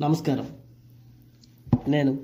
నమస్కారం. 0.00 0.46
నేను 1.88 2.18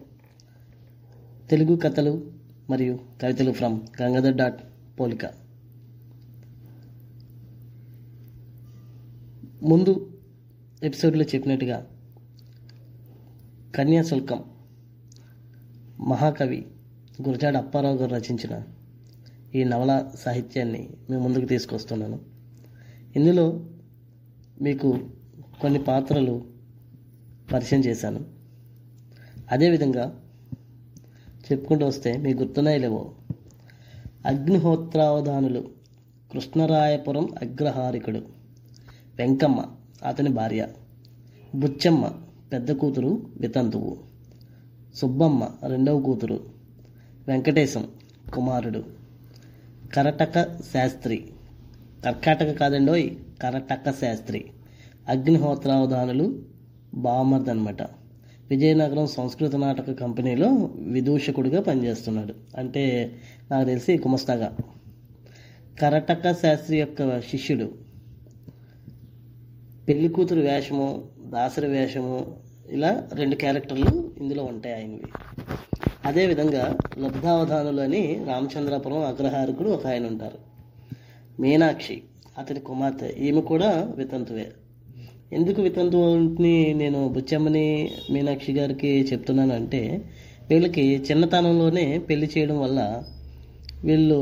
తెలుగు 1.51 1.77
కథలు 1.77 2.33
మరియు 2.71 2.99
కవితలు 3.23 3.53
ఫ్రమ్ 3.53 3.81
గంగాధర్ 4.03 4.35
డాట్ 4.35 4.63
పోలిక. 5.01 5.25
ముందు 9.63 10.19
ఎపిసోడ్లో 10.83 11.25
చెప్పినట్టుగా 11.25 11.87
కన్యాశుల్కం 13.75 14.45
మహాకవి 16.01 16.67
గురజాడ 17.23 17.57
అప్పారావు 17.57 17.97
గారు 17.97 18.15
రచించిన 18.15 18.63
ఈ 19.55 19.65
నవల 19.65 20.11
సాహిత్యాన్ని 20.21 20.91
మీ 21.11 21.17
ముందుకు 21.17 21.45
తీసుకొస్తున్నాను. 21.45 22.21
ఇందులో 23.17 23.67
మీకు 24.63 25.09
కొన్ని 25.61 25.83
పాత్రలు 25.83 26.54
పరిచయం 27.53 27.81
చేశాను. 27.81 28.21
అదేవిధంగా 29.53 30.05
చెప్పుకుంటూ 31.47 31.87
వస్తే 31.87 32.17
మీకు 32.17 32.39
గుర్తున్నాయి 32.39 32.79
లేవో 32.79 33.13
అగ్నిహోత్రావధానులు 34.27 35.63
కృష్ణరాయపురం 36.33 37.29
అగ్రహారికుడు 37.43 38.21
వెంకమ్మ 39.17 39.59
అతని 40.07 40.29
భార్య 40.29 40.69
బుచ్చమ్మ 41.55 42.05
పెద్ద 42.53 42.73
కూతురు 42.73 43.11
వితంతువు 43.37 43.93
సుబ్బమ్మ 44.97 45.51
రెండవ 45.67 46.01
కూతురు 46.01 46.39
వెంకటేశం 47.29 47.85
కుమారుడు 48.35 48.85
కరటక 49.95 50.59
శాస్త్రి 50.75 51.19
కర్కాటక 52.05 52.51
కాదండోయ్ 52.51 53.07
కరటక 53.43 53.93
శాస్త్రి 53.93 54.45
అగ్నిహోత్రావధానులు 55.09 56.27
బామర్ద్ 56.95 57.49
అనమాట 57.49 57.83
విజయనగరం 58.51 59.07
సంస్కృత 59.07 59.57
నాటక 59.57 59.93
కంపెనీలో 59.93 60.71
విదూషకుడిగా 60.77 61.61
పనిచేస్తున్నాడు. 61.61 62.35
అంటే 62.57 63.13
నాకు 63.51 63.67
తెలిసి 63.67 63.97
కుమస్తాగా 63.97 64.57
కరటక 65.81 66.33
శాస్త్రి 66.33 66.81
యొక్క 66.81 67.21
శిష్యుడు. 67.21 67.73
పెళ్ళి 69.89 70.09
కూతురు 70.09 70.41
వేషము 70.41 71.05
దాసరి 71.27 71.67
వేషము 71.67 72.37
ఇలా 72.71 73.09
రెండు 73.15 73.35
క్యారెక్టర్లు 73.35 74.13
ఇందులో 74.21 74.45
ఉంటాయి 74.45 74.75
ఆయనవి. 74.75 75.03
అదేవిధంగా 76.05 76.77
లబ్ధావధానులు 76.99 77.81
అని 77.81 78.25
రామచంద్రపురం 78.29 78.99
అగ్రహారకుడు 78.99 79.71
ఒక 79.71 79.87
ఆయన 79.87 80.07
ఉంటారు. 80.07 80.39
మీనాక్షి 81.41 82.03
అతని 82.39 82.61
కుమార్తె. 82.61 83.15
ఈమె 83.19 83.41
కూడా 83.41 83.93
వితంతువే. 83.97 84.53
ఎందుకు 85.33 85.63
వితంతువుని 85.63 86.75
నేను 86.75 87.09
బుచ్చమ్మని 87.09 87.91
మీనాక్షి 88.11 88.53
గారికి 88.53 89.01
చెప్తున్నాను 89.01 89.55
అంటే 89.55 90.05
వీళ్ళకి 90.51 91.05
చిన్నతనంలోనే 91.11 91.99
పెళ్ళి 91.99 92.31
చేయడం 92.39 92.61
వల్ల 92.61 93.03
వీళ్ళు 93.85 94.19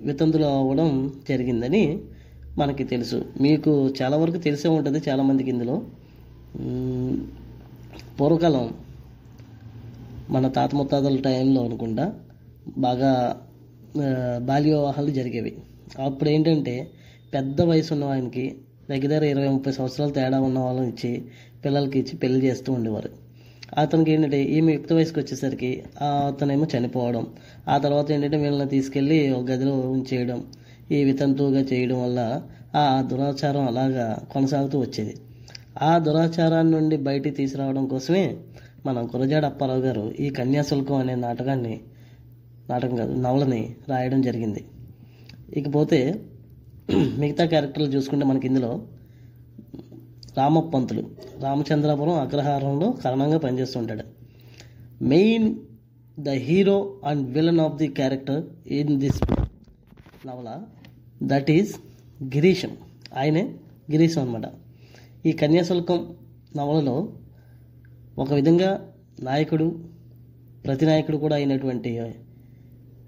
వితంతులు 0.00 0.44
అవ్వడం 0.44 1.12
జరిగిందని 1.28 1.98
మనకి 2.58 2.84
తెలుసు. 2.84 3.24
మీకు 3.40 3.88
చాలా 4.02 4.16
వరకు 4.16 4.36
తెలిసే 4.36 4.68
ఉంటుంది 4.68 5.00
చాలామందికి 5.08 5.50
ఇందులో. 5.50 5.82
పూర్వకాలం 8.20 8.74
మన 10.30 10.48
తాత 10.48 10.74
ముత్తాతల 10.74 11.16
టైంలో 11.16 11.64
అనుకుంటా 11.64 12.12
బాగా 12.78 13.40
బాల్య 14.42 14.70
వివాహాలు 14.70 15.10
జరిగేవి. 15.10 15.56
అప్పుడు 16.04 16.28
ఏంటంటే 16.28 16.90
పెద్ద 17.34 17.60
వయసు 17.62 17.92
ఉన్న 17.94 18.04
ఆయనకి 18.04 18.56
దగ్గర 18.90 19.24
ఇరవై 19.24 19.48
ముప్పై 19.48 19.72
సంవత్సరాలు 19.72 20.12
తేడా 20.12 20.40
ఉన్న 20.40 20.58
వాళ్ళని 20.58 20.88
ఇచ్చి 20.88 21.24
పిల్లలకి 21.64 21.98
ఇచ్చి 21.98 22.16
పెళ్ళి 22.16 22.46
చేస్తూ 22.46 22.72
ఉండేవారు. 22.72 23.10
అతనికి 23.78 24.10
ఏంటంటే 24.10 24.42
ఈమె 24.42 24.72
యుక్త 24.72 24.92
వయసుకు 24.92 25.20
వచ్చేసరికి 25.20 25.84
ఆ 26.02 26.04
అతనేమో 26.04 26.66
చనిపోవడం 26.76 27.26
ఆ 27.68 27.78
తర్వాత 27.78 28.12
ఏంటంటే 28.12 28.36
వీళ్ళని 28.36 28.68
తీసుకెళ్ళి 28.68 29.30
ఒక 29.30 29.50
గదిలో 29.50 29.72
ఉంచేయడం 29.72 30.46
ఈ 30.90 31.04
వితంతువుగా 31.04 31.60
చేయడం 31.60 32.02
వల్ల 32.02 32.42
ఆ 32.74 33.04
దురాచారం 33.10 33.66
అలాగా 33.66 34.22
కొనసాగుతూ 34.32 34.78
వచ్చేది. 34.78 35.16
ఆ 35.82 35.98
దురాచారాన్ని 35.98 36.72
నుండి 36.72 36.96
బయటికి 36.96 37.36
తీసుకురావడం 37.36 37.86
కోసమే 37.86 38.36
మన 38.86 39.02
గురజాడ 39.04 39.44
అప్పారావు 39.44 39.80
గారు 39.80 40.14
ఈ 40.20 40.30
కన్యాశుల్కం 40.30 40.94
అనే 40.94 41.14
నాటకాన్ని 41.14 41.80
నాటకం 42.70 42.96
కాదు 42.96 43.12
నవలని 43.20 43.74
రాయడం 43.88 44.22
జరిగింది. 44.22 44.64
ఇకపోతే 45.56 46.14
మిగతా 47.18 47.44
క్యారెక్టర్లు 47.44 47.88
చూసుకుంటే 47.88 48.26
మనకి 48.26 48.46
ఇందులో 48.46 48.86
రామపంతులు 50.36 51.10
రామచంద్రాపురం 51.40 52.12
అగ్రహారంలో 52.12 52.90
కారణంగా 52.90 53.38
పనిచేస్తుంటాడు. 53.38 54.04
Main 55.04 55.54
the 56.18 56.28
hero 56.28 56.96
and 57.04 57.30
villain 57.30 57.60
of 57.60 57.74
the 57.74 57.88
character 57.88 58.42
in 58.66 59.00
this 59.00 59.22
నవల 60.26 60.62
దట్ 61.22 61.50
ఈస్ 61.50 61.72
గిరీశం 62.24 62.76
ఆయనే 63.16 63.54
గిరీశం 63.90 64.22
అనమాట 64.22 64.46
ఈ 65.26 65.32
కన్యాశుల్కం 65.32 66.00
నవలలో 66.56 66.96
ఒక 68.18 68.32
విధంగా 68.32 68.92
నాయకుడు 69.20 69.66
ప్రతినాయకుడు 70.64 71.16
కూడా 71.16 71.36
అయినటువంటి 71.36 71.98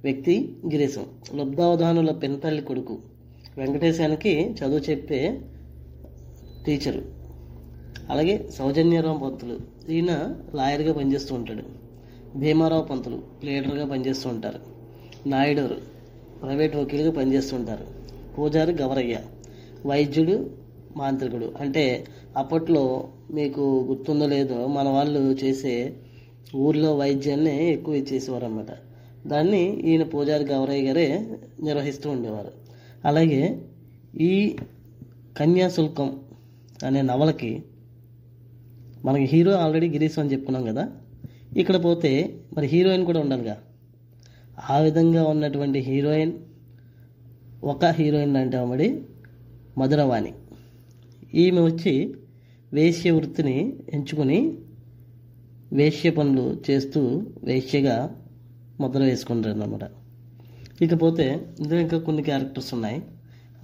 వ్యక్తి 0.03 0.57
గిరీశం. 0.67 1.07
లబ్ధావధానుల 1.35 2.11
పెనతల్లి 2.11 2.63
కొడుకు. 2.63 3.16
వెంకటేశానికి 3.59 4.51
చదువు 4.51 4.79
చెప్పే 4.79 5.41
టీచరు. 6.67 7.03
అలాగే 8.11 8.49
సౌజన్యరావు 8.51 9.19
పంతులు. 9.19 9.59
ఈయన 9.93 10.35
లాయర్గా 10.55 10.93
పనిచేస్తూ 10.93 11.35
ఉంటాడు. 11.35 11.63
భీమారావు 12.39 12.83
పంతులు 12.83 13.23
లీడర్గా 13.45 13.87
పనిచేస్తూ 13.87 14.29
ఉంటారు. 14.31 14.59
నాయుడు 15.29 15.69
ప్రైవేట్ 16.43 16.77
వకీలుగా 16.77 17.11
పనిచేస్తూ 17.11 17.57
ఉంటారు. 17.57 17.87
పూజారి 18.39 18.73
గవరయ్య 18.73 19.19
వైద్యుడు 19.87 20.51
మాంత్రికుడు. 20.97 21.53
అంటే 21.61 22.05
అప్పట్లో 22.37 23.09
మీకు 23.31 23.85
గుర్తుందో 23.89 24.27
లేదో 24.27 24.67
మన 24.67 24.89
వాళ్ళు 24.89 25.21
చేసే 25.21 25.93
ఊర్లో 26.57 26.97
వైద్యాన్ని 26.97 27.73
ఎక్కువ 27.73 27.95
ఇచ్చేసేవారు 27.95 28.45
అన్నమాట 28.45 28.67
దాన్ని 29.29 29.81
ఈయన 29.81 30.03
పూజారి 30.03 30.45
గవరయ్య 30.45 30.89
గారే 30.89 31.37
నిర్వహిస్తూ 31.63 32.11
ఉండేవారు. 32.11 32.66
అలాగే 33.05 33.63
ఈ 34.21 34.57
కన్యాశుల్కం 35.37 36.21
అనే 36.85 37.03
నవలకి 37.03 37.63
మనకి 39.05 39.25
హీరో 39.25 39.53
ఆల్రెడీ 39.53 39.89
గిరీశం 39.89 40.23
అని 40.23 40.33
చెప్పుకున్నాం 40.33 40.65
కదా. 40.65 40.89
ఇక్కడ 41.57 41.85
పోతే 41.85 42.41
మరి 42.57 42.67
హీరోయిన్ 42.67 43.07
కూడా 43.07 43.21
ఉండాలిగా. 43.21 43.59
ఆ 44.71 44.79
విధంగా 44.79 45.25
ఉన్నటువంటి 45.25 45.79
హీరోయిన్ 45.79 46.33
ఒక 47.65 47.85
హీరోయిన్ 47.85 48.37
అంటే 48.37 48.57
అమ్మడి 48.57 49.03
మధురవాణి. 49.79 50.33
ఈమె 51.35 51.61
వచ్చి 51.61 52.15
వేశ్య 52.73 53.11
వృత్తిని 53.11 53.77
ఎంచుకుని 53.93 54.59
వేశ్య 55.73 56.11
పనులు 56.11 56.57
చేస్తూ 56.71 57.23
వేశ్యగా 57.45 58.17
ముద్ర 58.81 59.01
వేసుకుంటారు 59.01 59.55
అన్నమాట 59.55 59.85
ఇకపోతే 60.83 61.27
ఇందులో 61.61 61.81
ఇంకా 61.81 61.99
కొన్ని 61.99 62.23
క్యారెక్టర్స్ 62.23 62.75
ఉన్నాయి. 62.75 62.99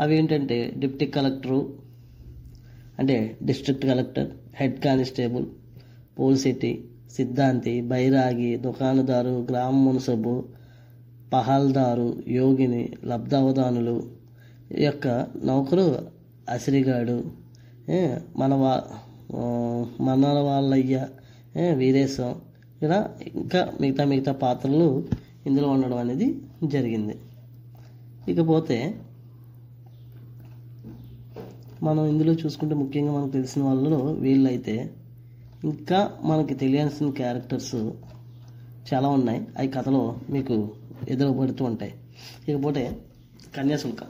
అవి 0.00 0.12
ఏంటంటే 0.16 0.58
డిప్టీ 0.76 1.06
కలెక్టరు 1.06 1.60
అంటే 2.98 3.16
డిస్ట్రిక్ట్ 3.42 3.84
కలెక్టర్ 3.86 4.28
హెడ్ 4.54 4.78
కానిస్టేబుల్ 4.84 5.46
పోల్సిటీ 6.18 6.72
సిద్ధాంతి 7.16 7.80
బైరాగి 7.80 8.56
దుకాణదారు 8.56 9.46
గ్రామ 9.50 9.74
మున్సబు 9.74 10.34
పహాల్దారు 11.32 12.08
యోగిని 12.28 12.82
లబ్ధావధానులు 13.04 13.96
ఈ 14.80 14.84
యొక్క 14.84 15.08
నౌకరు 15.44 15.86
అసిరిగాడు 16.48 17.16
మన 18.36 18.54
వా 18.54 18.72
మన 20.00 20.24
వాళ్ళయ్య 20.38 20.96
వీరేశం 21.74 22.32
ఇలా 22.82 22.98
ఇంకా 23.34 23.72
మిగతా 23.80 24.04
మిగతా 24.04 24.32
పాత్రలు 24.32 24.88
ఇందులో 25.46 25.68
ఉండడం 25.68 25.96
అనేది 25.96 26.40
జరిగింది. 26.64 27.18
ఇకపోతే 28.28 29.00
మనం 31.82 32.06
ఇందులో 32.06 32.32
చూసుకుంటే 32.32 32.74
ముఖ్యంగా 32.74 33.12
మనకు 33.12 33.32
తెలిసిన 33.32 33.62
వాళ్ళలో 33.62 33.98
వీళ్ళైతే 33.98 34.90
ఇంకా 35.64 36.18
మనకి 36.24 36.54
తెలియాల్సిన 36.54 37.10
క్యారెక్టర్స్ 37.10 37.74
చాలా 38.94 39.08
ఉన్నాయి. 39.08 39.46
అవి 39.58 39.68
కథలో 39.68 40.16
మీకు 40.30 40.70
ఎదురుపడుతూ 41.08 41.64
ఉంటాయి. 41.64 41.94
ఇకపోతే 42.48 42.96
కన్యాశుల్కం. 43.56 44.06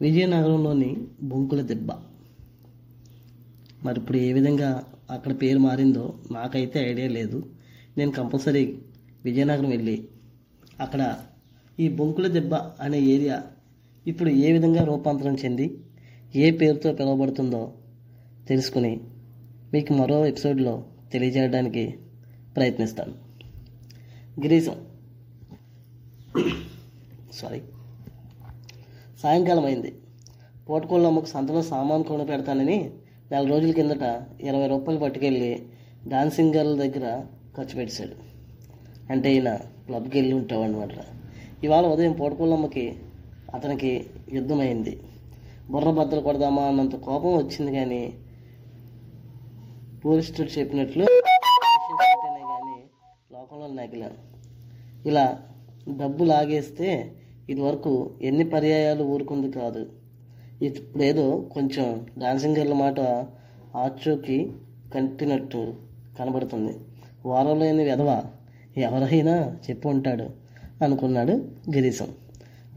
విజయనగరంలోని 0.00 0.96
బొంకుల 1.22 1.60
దెబ్బ. 1.60 1.92
మరి 3.84 4.00
ఇప్పుడు 4.00 4.18
ఏ 4.18 4.32
విధంగా 4.32 4.84
అక్కడ 5.10 5.42
పేరు 5.42 5.58
మారిందో 5.58 6.14
నాకైతే 6.30 6.90
ఐడియా 6.90 7.08
లేదు. 7.08 7.46
నేను 7.98 8.10
కంపల్సరీ 8.10 8.78
విజయనగరం 9.24 9.70
వెళ్ళి 9.70 10.08
అక్కడ 10.80 11.16
ఈ 11.80 11.88
బొంకుల 11.88 12.26
దెబ్బ 12.26 12.54
అనే 12.54 13.00
ఏరియా 13.00 13.42
ఇప్పుడు 14.06 14.28
ఏ 14.28 14.52
విధంగా 14.52 14.84
రూపాంతరం 14.84 15.34
చెంది 15.34 15.78
ఏ 16.34 16.50
పేరుతో 16.50 16.92
పిలువబడుతుందో 16.92 17.72
తెలుసుకుని 18.48 19.00
మీకు 19.72 19.92
మరో 19.92 20.26
ఎపిసోడ్లో 20.26 20.84
తెలియజేయడానికి 21.12 21.94
ప్రయత్నిస్తాను. 22.56 23.12
గిరీశం. 24.40 24.84
సారీ 27.32 27.62
సాయంకాలం 29.22 29.64
అయింది. 29.64 29.94
పోటుకోళ్ళమ్మకు 30.68 31.24
సంతలో 31.24 31.62
సామాన్ 31.62 32.04
కొని 32.04 32.26
పెడతానని 32.26 32.90
నెల 33.30 33.48
రోజుల 33.48 33.70
కిందట 33.70 34.22
ఇరవై 34.40 34.66
రూపాయలు 34.66 35.00
పట్టుకెళ్ళి 35.00 35.62
డాన్సింగ్ 36.08 36.54
గర్ల్ 36.54 36.78
దగ్గర 36.78 37.24
ఖర్చు 37.56 37.76
పెట్టాడు 37.76 38.14
అంటే 39.12 39.34
ఈయన 39.34 39.58
క్లబ్కి 39.90 40.16
వెళ్ళి 40.18 40.34
ఉంటావు 40.40 40.62
అనమాట 40.62 40.96
ఇవాళ 41.64 41.84
ఉదయం 41.86 42.12
పోటుకోళ్ళమ్మకి 42.12 42.84
అతనికి 43.56 43.92
యుద్ధమైంది. 44.32 44.92
బుర్ర 45.70 45.90
బద్దలు 45.90 46.20
కొడదామా 46.20 46.62
అన్నంత 46.62 46.96
కోపం 47.06 47.32
వచ్చింది 47.36 47.72
కానీ 47.72 48.02
పోలీసుడు 50.04 50.46
చెప్పినట్లు 50.58 51.04
కానీ 52.50 52.76
లోకంలో 53.32 53.66
నగిలాను 53.80 54.18
ఇలా 55.08 55.24
డబ్బు 56.00 56.24
లాగేస్తే 56.24 56.88
ఇదివరకు 57.50 57.92
ఎన్ని 58.22 58.44
పర్యాయాలు 58.50 59.04
ఊరుకుంది 59.12 59.48
కాదు. 59.60 59.82
ఇప్పుడు 60.66 61.02
ఏదో 61.10 61.24
కొంచెం 61.54 61.86
డాన్సింగ్ 62.18 62.58
గర్ల 62.58 62.74
మాట 62.84 63.00
ఆచూకి 63.76 64.38
కంటినట్టు 64.94 65.62
కనబడుతుంది. 66.18 66.74
వారంలో 67.28 67.64
లేని 67.64 67.84
విధవ? 67.90 68.10
ఎవరైనా 68.78 69.56
చెప్పు 69.70 69.88
ఉంటాడు 69.88 70.24
అనుకున్నాడు 70.84 71.32
గిరీశం. 71.74 72.08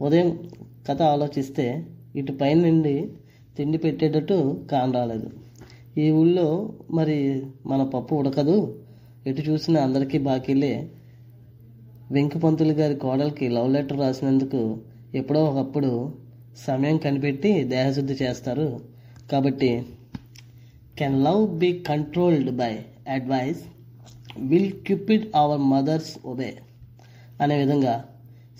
ఉదయం 0.02 0.50
కథ 0.88 1.02
ఆలోచిస్తే 1.02 1.84
ఇటు 2.16 2.32
పైన 2.32 2.60
నుండి 2.60 3.08
తిండి 3.56 3.78
పెట్టేటట్టు 3.78 4.64
కాన 4.72 4.90
రాలేదు. 4.90 5.30
ఈ 5.98 6.10
ఊళ్ళో 6.10 6.72
మరి 6.90 7.42
మన 7.66 7.82
పప్పు 7.82 8.14
ఉడకదు. 8.14 8.78
ఎటు 9.26 9.42
చూసినా 9.42 9.80
అందరికీ 9.80 10.18
బాకీలే. 10.18 10.88
వెంకపంతులు 12.10 12.72
గారి 12.72 12.94
కోడలికి 12.94 13.48
లవ్ 13.48 13.72
లెటర్ 13.72 13.98
రాసినందుకు 13.98 14.78
ఎప్పుడో 15.14 15.44
ఒకప్పుడు 15.44 16.12
సమయం 16.66 16.98
కనిపెట్టి 16.98 17.64
దేహశుద్ధి 17.64 18.14
చేస్తారు. 18.14 18.80
కాబట్టి 19.32 19.82
can 20.98 21.24
love 21.24 21.58
be 21.58 21.84
controlled 21.88 22.56
by 22.56 22.78
advice? 23.08 23.64
Will 24.38 24.72
cupid 24.72 25.26
our 25.36 25.60
mothers 25.60 26.26
obey 26.26 26.56
అనే 27.40 27.56
విధంగా 27.56 28.04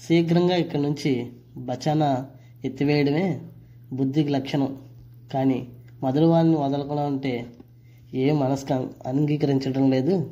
శీఘ్రంగా 0.09 0.57
ఇక్కడి 0.57 0.83
నుంచి 0.83 1.31
బచానా 1.57 2.27
ఎత్తివేయడమే 2.65 3.41
బుద్ధికి 3.93 4.29
లక్షణం. 4.29 4.77
కానీ 5.33 5.69
మధురవాన్ని 6.03 6.57
వదలకుండా 6.57 7.07
ఉంటే 7.07 7.47
ఏ 8.15 8.33
మనస్క 8.33 8.73
అంగీకరించడం 9.07 9.91
లేదు 9.91 10.31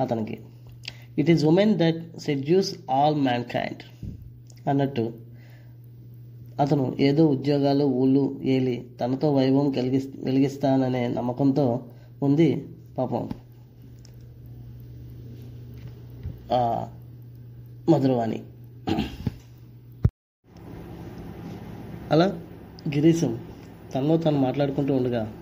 అతనికి. 0.00 0.38
It 1.18 1.30
is 1.30 1.44
women 1.44 1.78
that 1.78 2.18
seduce 2.18 2.90
all 2.90 3.16
mankind 3.44 3.82
అన్నట్టు 4.68 5.12
అతను 6.60 6.96
ఏదో 7.00 7.26
ఉద్యోగాలు 7.26 7.84
ఊళ్ళు 7.84 8.40
ఏలి 8.44 8.86
తనతో 9.00 9.34
వైభవం 9.34 9.70
కలిగి 9.70 10.02
వెలిగిస్తాననే 10.16 11.08
నమ్మకంతో 11.08 11.80
ఉంది 12.22 12.66
పాపం 12.98 13.28
ఆ 16.26 16.30
మధురవాణి. 17.90 18.42
అలా 22.10 22.26
గిరీశం 22.88 23.38
తనలో 23.94 24.16
తను 24.16 24.38
మాట్లాడుకుంటూ 24.38 24.94
ఉండగా 24.94 25.34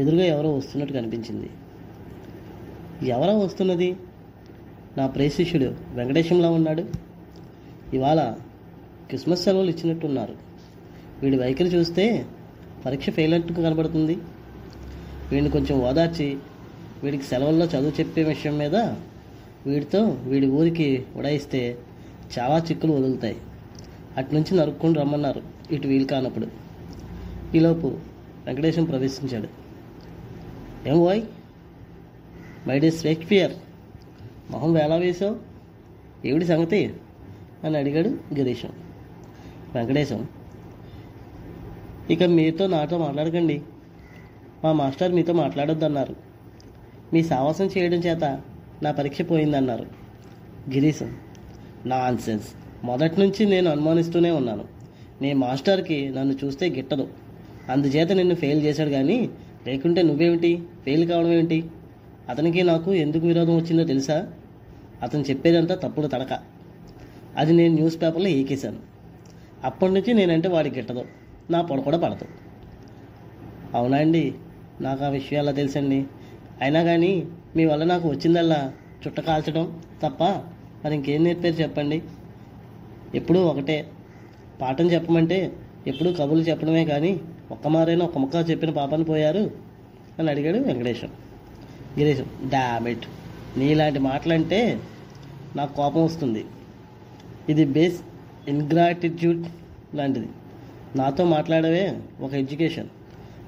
ఎదురుగా 0.00 0.24
ఎవరో 0.24 0.54
వస్తున్నట్టు 0.54 0.94
కనిపించింది. 0.94 1.50
ఎవరో 3.08 3.38
వస్తున్నది? 3.38 3.96
నా 4.96 5.06
ప్రేషిష్యుడు 5.06 5.74
వెంకటేశంలా 5.94 6.50
ఉన్నాడు. 6.50 6.84
ఇవాళ 7.94 8.34
క్రిస్మస్ 9.06 9.44
సెలవులు 9.44 9.70
ఇచ్చినట్టున్నారు. 9.70 10.36
వీడి 11.22 11.38
వైఖరి 11.38 11.68
చూస్తే 11.68 12.26
పరీక్ష 12.86 13.10
ఫెయిల్ 13.10 13.32
అయినట్టు 13.32 13.54
కనబడుతుంది. 13.54 14.14
వీడిని 15.32 15.50
కొంచెం 15.50 15.80
ఓదార్చి 15.80 16.38
వీడికి 17.04 17.24
సెలవుల్లో 17.24 17.66
చదువు 17.66 18.00
చెప్పే 18.00 18.22
విషయం 18.22 18.58
మీద 18.58 18.74
వీడితో 19.66 20.04
వీడి 20.04 20.46
ఊరికి 20.46 21.06
ఉడాయిస్తే 21.16 21.78
చాలా 22.38 22.58
చిక్కులు 22.58 22.92
వదులుతాయి. 22.92 23.36
అటు 24.16 24.34
నుంచి 24.34 24.56
నరుక్కొని 24.56 24.94
రమ్మన్నారు 24.94 25.42
ఇటు 25.70 25.88
వీలు 25.88 26.04
కానప్పుడు. 26.04 26.48
ఈలోపు 27.54 27.86
వెంకటేశం 28.46 28.84
ప్రవేశించాడు. 28.84 29.48
ఏం 30.88 31.04
వాయ్ 31.04 31.22
మై 32.68 32.78
డే 32.78 32.90
షేక్స్పియర్ 32.90 33.52
మొహం 34.50 34.72
వేలా 34.72 34.96
వేశావు? 34.96 35.36
ఏమిటి 36.26 36.44
సంగతి? 36.44 36.94
అని 37.64 37.78
అడిగాడు 37.78 38.08
గిరీశం. 38.08 38.68
వెంకటేశం 39.74 40.26
ఇక 42.10 42.22
మీతో 42.22 42.66
నాతో 42.66 42.98
మాట్లాడకండి. 42.98 43.62
మా 44.64 44.72
మాస్టర్ 44.72 45.12
మీతో 45.12 45.32
మాట్లాడొద్దన్నారు. 45.32 46.16
మీ 47.12 47.22
సావాసం 47.22 47.64
చేయడం 47.64 47.98
చేత 47.98 48.40
నా 48.82 48.90
పరీక్ష 48.90 49.22
పోయిందన్నారు. 49.22 49.82
గిరీశం 50.70 51.16
నాన్సెన్స్. 51.86 52.48
మొదటి 52.84 53.20
నుంచి 53.20 53.46
నేను 53.46 53.70
అనుమానిస్తూనే 53.70 54.30
ఉన్నాను. 54.30 54.64
నీ 55.22 55.32
మాస్టర్కి 55.32 56.08
నన్ను 56.08 56.34
చూస్తే 56.44 56.68
గిట్టదు. 56.68 57.08
అందుచేత 57.68 58.12
నిన్ను 58.12 58.34
ఫెయిల్ 58.34 58.62
చేశాడు 58.62 58.90
కానీ 58.90 59.30
లేకుంటే 59.66 60.02
నువ్వేమిటి? 60.02 60.62
ఫెయిల్ 60.84 61.08
కావడం 61.08 61.32
ఏమిటి? 61.32 61.70
అతనికి 62.28 62.62
నాకు 62.62 62.94
ఎందుకు 62.94 63.26
విరోధం 63.26 63.56
వచ్చిందో 63.56 63.84
తెలుసా? 63.84 64.32
అతను 65.02 65.22
చెప్పేదంతా 65.22 65.74
తప్పుడు 65.74 66.06
తడక. 66.06 66.38
అది 67.36 67.52
నేను 67.52 67.74
న్యూస్ 67.74 68.02
పేపర్లో 68.02 68.28
ఏకేశాను. 68.28 68.76
అప్పటి 69.64 69.92
నుంచి 69.92 70.14
నేనంటే 70.14 70.48
వాడికి 70.48 70.76
గిట్టదు. 70.76 71.04
నా 71.50 71.62
పొడ 71.62 71.80
కూడా 71.80 71.98
పడదు. 71.98 72.26
అవునా 73.74 73.98
అండి? 73.98 74.34
నాకు 74.80 75.04
ఆ 75.04 75.08
విషయాలు 75.08 75.52
తెలుసండి? 75.52 76.04
అయినా 76.60 76.82
కానీ 76.82 77.26
మీ 77.58 77.64
వల్ల 77.64 77.84
నాకు 77.92 78.06
వచ్చిందల్లా 78.08 78.58
చుట్ట 79.02 79.20
కాల్చడం 79.28 79.64
తప్ప 80.02 80.22
మరి 80.82 80.94
ఇంకేం 80.94 81.24
నేర్పారు 81.24 81.56
చెప్పండి. 81.62 81.98
ఎప్పుడూ 83.14 83.40
ఒకటే. 83.50 83.76
పాఠం 84.60 84.86
చెప్పమంటే 84.92 85.38
ఎప్పుడూ 85.86 86.12
కబుర్లు 86.12 86.44
చెప్పడమే 86.44 86.84
కానీ 86.84 87.12
ఒక్క 87.50 87.68
మారైనా 87.68 88.04
ఒక 88.04 88.18
ముక్క 88.18 88.50
చెప్పిన 88.50 88.70
పాపని 88.70 89.04
పోయారు 89.04 89.42
అని 90.18 90.30
అడిగాడు 90.30 90.58
వెంకటేశం. 90.58 91.10
గిరీశం 91.98 92.28
డామిట్ 92.54 93.06
నీలాంటి 93.58 94.00
మాటలంటే 94.08 94.60
నాకు 95.56 95.72
కోపం 95.76 96.04
వస్తుంది. 96.04 96.44
ఇది 97.48 97.64
బేస్ 97.76 98.00
ఇన్గ్రాటిట్యూడ్ 98.48 99.42
లాంటిది. 99.96 100.28
నాతో 100.96 101.24
మాట్లాడవే 101.34 101.84
ఒక 102.20 102.32
ఎడ్యుకేషన్. 102.34 102.88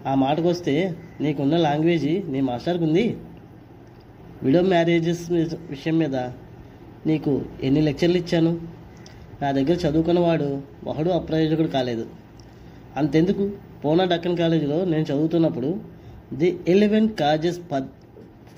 ఆ 0.06 0.14
మాటకు 0.14 0.48
వస్తే 0.48 0.74
నీకున్న 1.20 1.56
లాంగ్వేజ్ 1.56 2.30
నీ 2.30 2.40
మాస్టర్కి 2.40 2.84
ఉంది 2.84 3.04
విడో 4.42 4.60
మ్యారేజెస్ 4.62 5.30
విషయం 5.70 5.98
మీద 5.98 6.16
నీకు 7.06 7.42
ఎన్ని 7.62 7.80
లెక్చర్లు 7.80 8.16
ఇచ్చాను? 8.16 8.60
నా 9.42 9.52
దగ్గర 9.52 9.76
చదువుకున్నవాడు 9.86 10.62
ఒకడు 10.86 11.10
అప్రయోజకుడు 11.10 11.68
కాలేదు. 11.68 12.06
అంతెందుకు? 12.96 13.50
పూనా 13.84 14.04
డక్కన్ 14.04 14.36
కాలేజీలో 14.36 14.84
నేను 14.84 15.02
చదువుతున్నప్పుడు 15.02 15.80
the 16.34 16.60
eleven 16.68 17.08
causes 17.08 17.60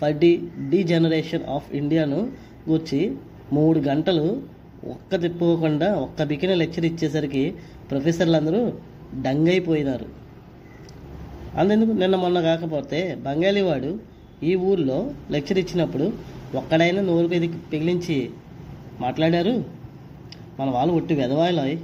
for 0.01 0.15
the 0.15 0.51
degeneration 0.83 1.45
of 1.49 1.75
ఇండియాను 1.75 2.33
గురించి 2.69 3.17
మూడు 3.53 3.79
గంటలు 3.79 4.43
ఒక్క 4.85 5.21
తిప్పుకోకుండా 5.21 5.95
ఒక్క 5.95 6.23
బికిన 6.23 6.55
లెక్చర్ 6.55 6.85
ఇచ్చేసరికి 6.85 7.55
ప్రొఫెసర్లు 7.91 8.37
అందరూ 8.37 8.73
డంగైపోయినారు. 9.23 10.07
అంతెందుకు? 11.57 11.93
నిన్న 11.93 12.17
మొన్న 12.17 12.41
కాకపోతే 12.41 13.15
బంగాళీవాడు 13.15 13.87
వాడు 13.87 14.12
ఈ 14.43 14.55
ఊర్లో 14.55 14.99
లెక్చర్ 15.31 15.59
ఇచ్చినప్పుడు 15.59 16.07
ఒక్కడైనా 16.55 17.03
నోరు 17.03 17.29
మీద 17.29 17.43
పిగిలించి 17.73 18.31
మాట్లాడారు? 19.01 19.65
మన 20.61 20.71
వాళ్ళు 20.71 20.95
ఒట్టి 20.95 21.15
వెదవాయిలాయ్ 21.15 21.79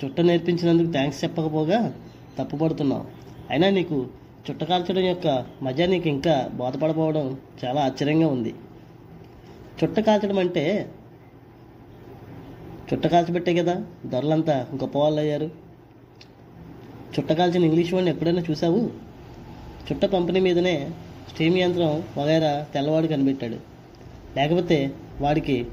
చుట్ట 0.00 0.20
నేర్పించినందుకు 0.20 0.92
థ్యాంక్స్ 0.92 1.24
చెప్పకపోగా 1.24 1.94
తప్పుపడుతున్నావు 2.38 3.04
అయినా 3.50 3.70
నీకు 3.70 3.96
చుట్ట 4.46 4.64
కాల్చడం 4.64 5.02
యొక్క 5.02 5.46
మజా 5.62 5.86
నీకు 5.86 6.08
ఇంకా 6.08 6.50
బోధపడపోవడం 6.54 7.24
చాలా 7.64 7.80
ఆశ్చర్యంగా 7.80 8.26
ఉంది. 8.26 8.54
చుట్ట 9.78 10.00
కాల్చడం 10.00 10.38
అంటే 10.38 10.64
చుట్ట 12.88 13.06
కాల్చబెట్టే 13.06 13.54
కదా? 13.54 13.74
దొరలంతా 14.06 14.66
గొప్ప 14.74 14.98
వాళ్ళు 14.98 15.20
అయ్యారు 15.20 15.48
చుట్ట 17.14 17.32
కాల్చిన 17.32 17.64
ఇంగ్లీష్ 17.64 17.94
వాడిని 17.94 18.10
ఎప్పుడైనా 18.10 18.42
చూసావు 18.50 18.80
చుట్ట 19.88 20.04
పంపిణీ 20.04 20.40
మీదనే 20.40 20.90
స్టీమ్ 21.30 21.58
యంత్రం 21.58 22.02
వగైరా 22.18 22.66
తెల్లవాడు 22.74 23.06
కనిపెట్టాడు. 23.06 23.56
లేకపోతే 24.36 24.90
వాడికి 25.20 25.66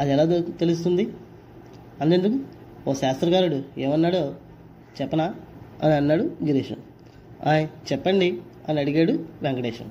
అది 0.00 0.12
ఎలా 0.12 0.40
తెలుస్తుంది? 0.40 1.08
అందుకు 2.00 2.38
ఓ 2.90 2.92
శాస్త్రకారుడు 2.92 3.80
ఏమన్నాడో 3.80 4.34
చెప్పనా? 5.02 5.34
అని 5.82 5.94
అన్నాడు 5.94 6.22
గిరీష్ 6.22 6.72
ఆయ్ 7.48 7.68
చెప్పండి 7.92 8.38
అని 8.68 8.80
అడిగాడు 8.80 9.12
వెంకటేశం 9.42 9.90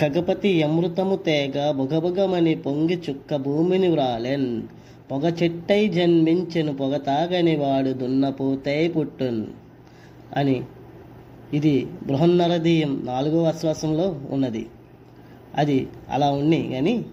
కగపతి 0.00 0.62
అమృతము 0.62 1.16
తేగ 1.16 1.70
బుగబుగమని 1.70 2.54
పొంగి 2.54 3.02
చుక్క 3.10 3.36
భూమిని 3.36 3.88
వ్రాలెన్. 3.88 4.62
పొగ 5.12 5.28
చెట్టై 5.28 5.88
జన్మించెను 5.88 6.76
పొగ 6.76 6.96
తాగని 6.96 7.56
వాడు 7.56 7.90
దున్నపోతే 7.90 8.88
పుట్టున్. 8.88 9.46
అని 10.36 10.64
ఇది 11.54 11.86
బృహన్నరదీయం 12.06 13.02
నాలుగో 13.04 13.44
అశ్వాసంలో 13.44 14.20
ఉన్నది. 14.30 14.66
అది 15.56 15.88
అలా 16.10 16.30
ఉన్ని 16.30 16.70
కానీ 16.72 17.04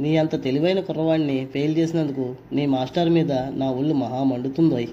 నీ 0.00 0.16
అంత 0.16 0.42
తెలివైన 0.42 0.80
కుర్రవాడిని 0.80 1.46
ఫెయిల్ 1.52 1.76
చేసినందుకు 1.76 2.36
నీ 2.52 2.66
మాస్టర్ 2.66 3.08
మీద 3.08 3.32
నా 3.32 3.70
ఒళ్ళు 3.70 3.94
మహా 3.94 4.22
మండుతుందోయ్. 4.22 4.86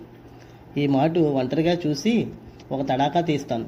ఈ 0.78 0.88
మాట 0.88 1.18
ఒంటరిగా 1.18 1.78
చూసి 1.88 2.28
ఒక 2.72 2.82
తడాకా 2.82 3.22
తీస్తాను. 3.22 3.64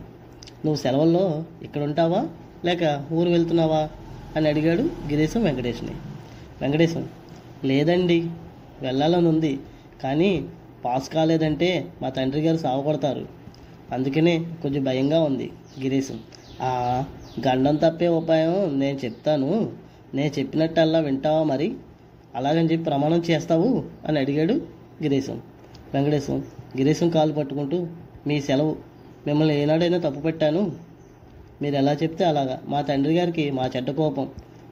నువ్వు 0.65 0.75
సెలవుల్లో 0.75 1.43
ఇక్కడ 1.63 1.81
ఉంటావా 1.81 2.27
లేక 2.65 3.05
ఊరు 3.13 3.29
వెళ్తున్నావా? 3.29 3.89
అని 4.35 4.47
అడిగాడు 4.49 4.81
గిరీశం 4.81 5.43
వెంకటేష్ని. 5.43 5.91
వెంకటేశం 6.61 7.07
లేదండి 7.63 8.29
వెళ్ళాలని 8.81 9.27
ఉంది 9.27 9.59
కానీ 10.03 10.45
పాస్ 10.85 11.09
కాలేదంటే 11.09 11.85
మా 12.01 12.09
తండ్రి 12.09 12.41
గారు 12.41 12.57
సావపడతారు 12.57 13.42
అందుకనే 13.93 14.45
కొంచెం 14.61 14.83
భయంగా 14.83 15.23
ఉంది 15.23 15.51
గిరీశం. 15.81 16.19
ఆ 16.61 17.03
గండం 17.47 17.75
తప్పే 17.75 18.07
ఉపాయం 18.07 18.79
నేను 18.79 18.97
చెప్తాను. 19.05 19.71
నేను 20.13 20.39
చెప్పినట్టల్లా 20.39 20.99
వింటావా 20.99 21.43
మరి? 21.43 21.73
అలాగని 22.35 22.71
చెప్పి 22.71 22.77
ప్రమాణం 22.77 23.17
చేస్తావు 23.17 23.83
అని 24.07 24.19
అడిగాడు 24.19 24.53
గిరీశం. 25.03 25.41
వెంకటేశం 25.93 26.43
గిరీశం 26.77 27.09
కాలు 27.09 27.33
పట్టుకుంటూ 27.33 27.87
మీ 28.27 28.41
సెలవు. 28.41 28.75
మిమ్మల్ని 29.27 29.61
ఏనాడైనా 29.61 29.97
తప్పు 29.97 30.19
పెట్టాను. 30.19 30.71
మీరు 31.61 31.75
ఎలా 31.75 31.93
చెప్తే 31.93 32.25
అలాగా. 32.25 32.61
మా 32.67 32.81
తండ్రి 32.81 33.17
గారికి 33.17 33.51
మా 33.51 33.69
చెడ్డ 33.75 33.91
కోపం. 33.91 34.29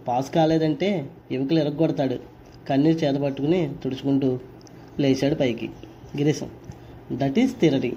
పాస్ 0.08 0.32
కాలేదంటే 0.32 1.10
ఎముకలు 1.32 1.60
ఎరగొడతాడు. 1.60 2.16
కన్నీరు 2.70 2.98
చేత 2.98 3.16
పట్టుకుని 3.16 3.72
తుడుచుకుంటూ 3.84 4.40
లేచాడు 5.00 5.36
పైకి. 5.36 5.70
గిరీశం 6.18 6.50
దట్ 7.12 7.40
ఈస్ 7.40 7.60
థిరరీ 7.60 7.94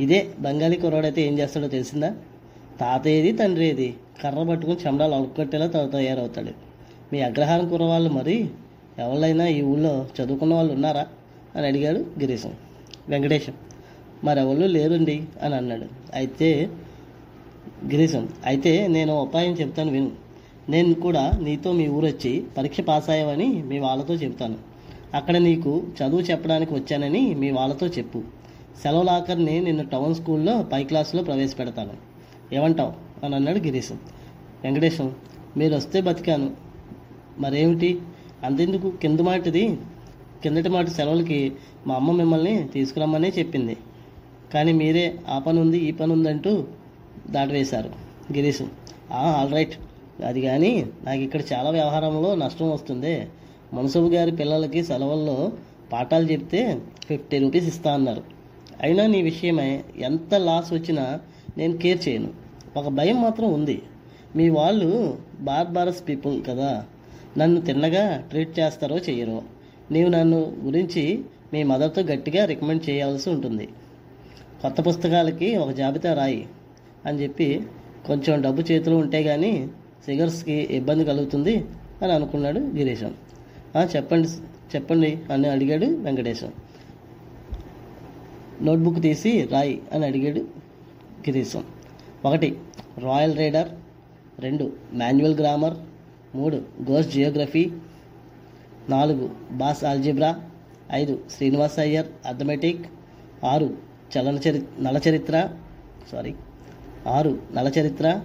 ఇదే 0.00 0.28
బెంగాలీ 0.38 0.76
కుర్రాడైతే 0.76 1.22
ఏం 1.22 1.38
చేస్తాడో 1.38 1.68
తెలిసిందా? 1.68 2.14
తాతయ్యది 2.80 3.32
తండ్రిది 3.32 3.94
కర్ర 4.22 4.42
పట్టుకుని 4.42 4.76
చెమడాలు 4.86 5.14
అడుక్కొట్టేలా 5.14 5.66
త- 5.66 5.92
తయారవుతాడు. 5.92 6.50
మీ 7.12 7.20
అగ్రహారం 7.20 7.68
కుర్రవాళ్ళు 7.68 8.10
మరి? 8.10 8.48
ఎవరైనా 8.98 9.46
ఈ 9.46 9.62
ఊళ్ళో 9.62 10.06
చదువుకున్న 10.20 10.54
వాళ్ళు 10.54 10.72
ఉన్నారా? 10.72 11.06
అని 11.56 11.66
అడిగాడు 11.66 11.98
గిరీశం. 11.98 12.52
వెంకటేశం. 13.08 13.52
మరెవళ్ళు 14.24 14.66
లేరండి 14.66 15.22
అని 15.42 15.54
అన్నాడు. 15.54 15.84
అయితే 16.14 16.68
గిరీశం 17.84 18.28
అయితే 18.44 18.86
నేను 18.86 19.20
ఉపాయం 19.20 19.52
చెప్తాను 19.52 19.92
విను. 19.92 20.10
నేను 20.68 20.94
కూడా 20.94 21.30
నీతో 21.42 21.72
మీ 21.72 21.88
ఊరు 21.88 22.06
వచ్చి 22.06 22.44
పరీక్ష 22.58 22.80
పాస్ 22.80 23.10
అయ్యావని 23.10 23.46
మీ 23.46 23.78
వాళ్ళతో 23.78 24.14
చెప్తాను 24.14 24.54
అక్కడ 25.14 25.36
నీకు 25.36 25.82
చదువు 26.02 26.20
చెప్పడానికి 26.20 26.74
వచ్చానని 26.74 27.34
మీ 27.34 27.50
వాళ్ళతో 27.50 27.86
చెప్పు. 27.86 28.22
సెలవుల 28.82 29.10
ఆఖరిని 29.10 29.60
నిన్ను 29.60 29.86
టౌన్ 29.86 30.14
స్కూల్లో 30.14 30.62
పై 30.62 30.84
క్లాసులో 30.84 31.22
ప్రవేశపెడతాను. 31.22 31.92
ఏమంటావు? 32.54 32.92
అని 33.26 33.34
అన్నాడు 33.34 33.58
గిరీశం. 33.58 33.98
వెంకటేశం 34.64 35.14
మీరు 35.56 35.74
వస్తే 35.74 36.00
బతికాను. 36.00 36.50
మరేమిటి? 37.38 38.00
అంతెందుకు? 38.44 38.90
కింద 38.90 39.20
మాటది 39.20 39.78
కిందటి 40.42 40.68
మాట 40.68 40.88
సెలవులకి 40.88 41.52
మా 41.86 41.94
అమ్మ 41.94 42.12
మిమ్మల్ని 42.12 42.68
తీసుకురమ్మనే 42.68 43.32
చెప్పింది. 43.38 43.76
కానీ 44.54 44.72
మీరే 44.72 45.20
ఆ 45.28 45.38
పని 45.38 45.60
ఉంది 45.60 45.78
ఈ 45.78 45.92
పని 45.92 46.12
ఉందంటూ 46.12 46.64
దాటవేశారు 47.30 47.88
గిరీశం. 48.32 48.70
All 49.12 49.52
right. 49.52 49.78
అది 50.24 50.40
కానీ 50.40 50.86
నాకు 51.04 51.20
ఇక్కడ 51.20 51.40
చాలా 51.52 51.70
వ్యవహారంలో 51.70 52.34
నష్టం 52.34 52.70
వస్తుంది. 52.70 53.28
మనసబు 53.72 54.08
గారి 54.08 54.32
పిల్లలకి 54.32 54.84
సెలవుల్లో 54.84 55.52
పాఠాలు 55.92 56.32
చెప్తే 56.32 56.80
ఫిఫ్టీ 57.08 57.38
రూపీస్ 57.38 57.66
ఇస్తా 57.66 57.94
అన్నారు. 57.94 58.35
అయినా 58.82 59.06
నీ 59.06 59.22
విషయమై 59.22 59.80
ఎంత 59.98 60.34
లాస్ 60.34 60.72
వచ్చినా 60.72 61.20
నేను 61.58 61.76
కేర్ 61.76 62.08
చేయను. 62.08 62.30
ఒక 62.76 62.88
భయం 62.88 63.22
మాత్రం 63.22 63.52
ఉంది. 63.52 63.82
మీ 64.36 64.48
వాళ్ళు 64.48 65.18
బార్బారస్ 65.40 66.08
పీపుల్ 66.08 66.44
కదా. 66.48 66.84
నన్ను 67.38 67.60
తిన్నగా 67.60 68.16
ట్రీట్ 68.30 68.58
చేస్తారో 68.58 68.96
చేయరో 68.96 69.42
నీవు 69.90 70.08
నన్ను 70.08 70.56
గురించి 70.64 71.24
మీ 71.52 71.62
మదర్తో 71.62 72.02
గట్టిగా 72.02 72.44
రికమెండ్ 72.44 72.90
చేయాల్సి 72.90 73.30
ఉంటుంది. 73.30 73.68
కొత్త 74.62 74.86
పుస్తకాలకి 74.86 75.56
ఒక 75.56 75.70
జాబితా 75.70 76.14
రాయి 76.14 76.46
అని 77.06 77.22
చెప్పి 77.22 77.62
కొంచెం 78.06 78.40
డబ్బు 78.42 78.62
చేతిలో 78.62 78.96
ఉంటే 78.96 79.22
కానీ 79.22 79.68
సిగర్స్కి 80.06 80.52
ఇబ్బంది 80.52 81.04
కలుగుతుంది 81.04 81.64
అని 82.02 82.12
అనుకున్నాడు 82.12 82.58
గిరీశం. 82.58 83.14
చెప్పండి 83.96 84.28
చెప్పండి 84.76 85.18
అని 85.32 85.48
అడిగాడు 85.48 85.86
వెంకటేశం. 85.86 86.52
నోట్బుక్ 88.62 89.02
తీసి 89.02 89.42
రాయి 89.42 89.82
అని 89.92 90.06
అడిగాడు 90.06 90.40
గిరీశం. 91.20 91.64
ఒకటి 92.24 92.58
రాయల్ 92.98 93.38
రైడర్. 93.38 93.68
రెండు 94.38 94.72
మాన్యువల్ 94.92 95.34
గ్రామర్. 95.34 95.74
మూడు 96.34 96.56
గోస్ 96.90 97.08
జియోగ్రఫీ. 97.08 97.70
నాలుగు 98.88 99.30
బాస్ 99.52 99.84
ఆల్జిబ్రా. 99.84 100.50
ఐదు 100.92 101.24
శ్రీనివాస్ 101.36 101.78
అయ్యర్ 101.78 102.06
అథమెటిక్ 102.26 102.86
ఆరు 103.44 103.76
చలన 104.18 104.34
చరి 104.34 104.62
నల 104.80 105.00
చరిత్ర. 105.08 105.48
సారీ 106.12 106.34
ఆరు 107.06 107.38
నల 107.54 107.72
చరిత్ర. 107.80 108.20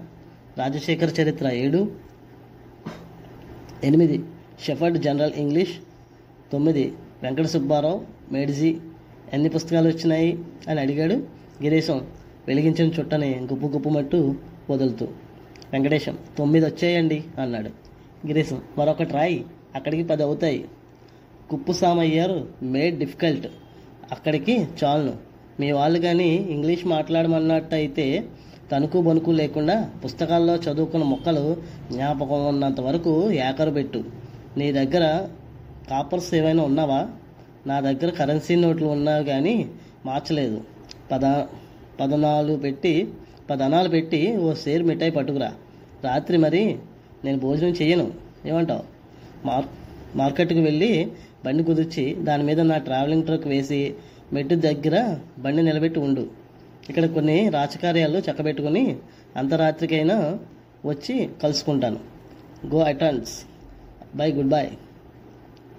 రాజశేఖర 0.58 1.22
చరిత్ర 1.22 1.50
ఏడు. 1.54 1.92
ఎనిమిది 3.84 4.24
షెఫర్డ్ 4.64 4.98
జనరల్ 4.98 5.34
ఇంగ్లీష్. 5.34 5.74
తొమ్మిది 6.52 6.94
వెంకట 7.24 7.46
సుబ్బారావు 7.46 8.06
మేడ్జీ. 8.32 8.78
ఎన్ని 9.34 9.50
పుస్తకాలు 9.50 9.88
వచ్చినాయి 9.88 10.40
అని 10.70 10.82
అడిగాడు. 10.82 11.14
గిరీశం 11.64 12.02
వెలిగించిన 12.48 12.92
చుట్టని 13.00 13.48
గుప్పు 13.52 13.68
గుప్పుమట్టు 13.68 14.36
వదులుతూ 14.70 15.08
వెంకటేశం 15.74 16.18
తొమ్మిది 16.38 16.66
వచ్చాయండి 16.66 17.24
అన్నాడు. 17.42 17.70
గిరీశం 18.28 18.62
మరొకటి 18.78 19.14
రాయి 19.14 19.46
అక్కడికి 19.76 20.04
పది 20.04 20.24
అవుతాయి. 20.24 20.66
కుప్పు 21.50 21.72
సామయ్యారు 21.72 22.48
మేడ్ 22.64 23.00
డిఫికల్ట్. 23.00 23.48
అక్కడికి 24.12 24.68
చాలును. 24.84 25.14
మీ 25.60 25.72
వాళ్ళు 25.72 26.00
కానీ 26.00 26.30
ఇంగ్లీష్ 26.30 26.86
మాట్లాడమన్నట్టు 26.86 27.76
అయితే 27.76 28.24
తణుకు 28.72 29.02
బణుకు 29.02 29.32
లేకుండా 29.32 29.92
పుస్తకాల్లో 30.06 30.56
చదువుకున్న 30.56 31.06
మొక్కలు 31.06 31.58
జ్ఞాపకం 31.92 32.48
ఉన్నంత 32.48 32.82
వరకు 32.82 33.32
ఏకరు 33.32 33.72
పెట్టు. 33.72 34.04
నీ 34.58 34.72
దగ్గర 34.72 35.28
కాపర్స్ 35.90 36.34
ఏవైనా 36.34 36.64
ఉన్నావా? 36.64 37.08
నా 37.68 37.80
దగ్గర 37.80 38.10
కరెన్సీ 38.10 38.56
నోట్లు 38.56 38.88
ఉన్నా 38.88 39.22
కానీ 39.22 39.70
మార్చలేదు. 40.06 40.62
పద 41.12 41.26
పదనాలు 42.00 42.54
పెట్టి 42.56 43.08
పదనాలు 43.50 43.90
పెట్టి 43.90 44.38
ఓ 44.38 44.54
సేరు 44.54 44.84
మిఠాయి 44.84 45.12
పట్టుకురా. 45.12 45.54
రాత్రి 46.04 46.38
మరి 46.38 46.78
నేను 47.26 47.40
భోజనం 47.40 47.70
చేయను 47.70 48.12
ఏమంటావు? 48.46 48.84
మార్ 49.48 49.66
మార్కెట్కి 50.18 50.60
వెళ్ళి 50.60 51.12
బండి 51.46 51.64
కుదిర్చి 51.64 52.14
దాని 52.14 52.44
మీద 52.44 52.60
నా 52.60 52.78
ట్రావెలింగ్ 52.78 53.24
ట్రక్ 53.24 53.48
వేసి 53.48 53.94
మెట్టు 54.34 54.56
దగ్గర 54.56 55.18
బండి 55.40 55.64
నిలబెట్టి 55.64 56.00
ఉండు. 56.00 56.28
ఇక్కడ 56.90 57.06
కొన్ని 57.06 57.50
రాజకార్యాలు 57.50 58.18
చక్కబెట్టుకుని 58.18 58.96
అంతరాత్రికైనా 59.38 60.40
వచ్చి 60.86 61.30
కలుసుకుంటాను. 61.44 62.00
Go 62.66 62.80
attends 62.80 63.36
bye 64.18 64.32
good 64.32 64.50
bye 64.50 64.68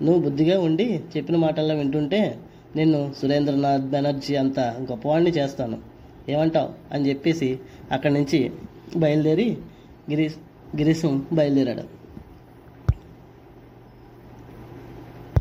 నువ్వు 0.02 0.22
బుద్ధిగా 0.22 0.60
ఉండి 0.60 1.00
చెప్పిన 1.16 1.36
మాటల్లో 1.36 1.74
వింటుంటే 1.74 2.38
నిన్ను 2.76 3.12
సురేంద్రనాథ్ 3.22 3.82
బెనర్జీ 3.82 4.34
అంత 4.34 4.60
గొప్పవాడిని 4.60 5.30
చేస్తాను. 5.30 5.78
ఏమంటావు? 6.28 6.94
అని 6.94 7.08
చెప్పేసి 7.08 7.58
అక్కడి 7.92 8.14
నుంచి 8.14 8.50
బయలుదేరి 8.96 9.58
గిరీష్ 10.10 10.34
గిరీశం 10.76 11.26
బయలుదేరాడు. 11.32 12.01